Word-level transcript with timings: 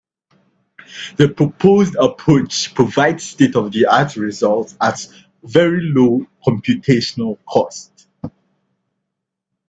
The 1.17 1.29
proposed 1.29 1.93
approach 1.95 2.73
provides 2.73 3.21
state-of-the-art 3.23 4.15
results 4.15 4.75
at 4.81 4.99
very 5.43 5.79
low 5.93 6.25
computational 6.43 7.37
cost. 7.47 8.07